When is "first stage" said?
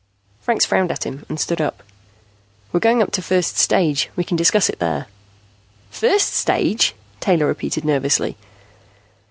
3.21-4.09, 5.91-6.95